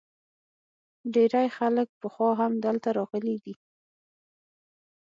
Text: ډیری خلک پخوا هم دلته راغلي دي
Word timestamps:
ډیری 1.13 1.47
خلک 1.57 1.87
پخوا 2.01 2.29
هم 2.39 2.51
دلته 2.65 2.89
راغلي 2.97 3.35
دي 3.43 3.53